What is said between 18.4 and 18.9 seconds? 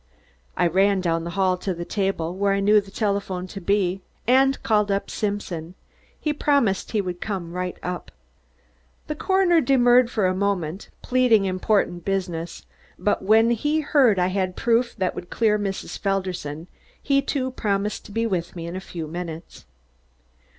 me in a